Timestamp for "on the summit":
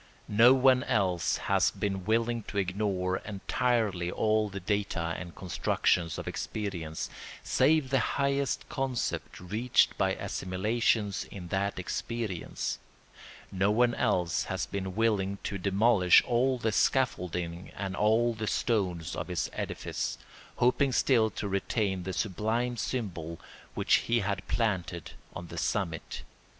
25.35-26.23